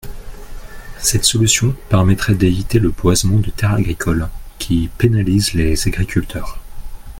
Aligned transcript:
Cette 0.97 1.25
solution 1.25 1.75
permettrait 1.89 2.33
d’éviter 2.33 2.79
le 2.79 2.89
boisement 2.89 3.37
de 3.37 3.51
terres 3.51 3.75
agricoles, 3.75 4.29
qui 4.57 4.89
pénalise 4.97 5.53
les 5.53 5.87
agriculteurs. 5.87 6.57